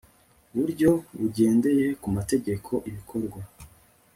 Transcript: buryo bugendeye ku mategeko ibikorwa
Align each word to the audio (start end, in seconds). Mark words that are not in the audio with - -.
buryo 0.55 0.91
bugendeye 1.19 1.85
ku 2.01 2.07
mategeko 2.17 2.71
ibikorwa 2.89 3.39